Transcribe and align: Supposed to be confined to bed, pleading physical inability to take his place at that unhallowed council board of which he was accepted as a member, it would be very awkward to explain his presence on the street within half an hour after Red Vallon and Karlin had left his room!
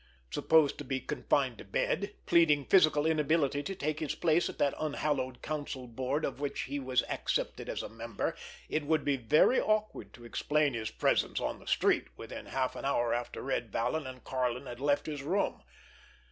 Supposed 0.31 0.79
to 0.79 0.83
be 0.83 0.99
confined 0.99 1.59
to 1.59 1.63
bed, 1.63 2.15
pleading 2.25 2.65
physical 2.65 3.05
inability 3.05 3.61
to 3.61 3.75
take 3.75 3.99
his 3.99 4.15
place 4.15 4.49
at 4.49 4.57
that 4.57 4.73
unhallowed 4.79 5.43
council 5.43 5.85
board 5.87 6.25
of 6.25 6.39
which 6.39 6.61
he 6.61 6.79
was 6.79 7.03
accepted 7.07 7.69
as 7.69 7.83
a 7.83 7.87
member, 7.87 8.35
it 8.67 8.81
would 8.87 9.05
be 9.05 9.15
very 9.17 9.59
awkward 9.61 10.11
to 10.15 10.25
explain 10.25 10.73
his 10.73 10.89
presence 10.89 11.39
on 11.39 11.59
the 11.59 11.67
street 11.67 12.07
within 12.17 12.47
half 12.47 12.75
an 12.75 12.83
hour 12.83 13.13
after 13.13 13.43
Red 13.43 13.71
Vallon 13.71 14.07
and 14.07 14.23
Karlin 14.23 14.65
had 14.65 14.79
left 14.79 15.05
his 15.05 15.21
room! 15.21 15.61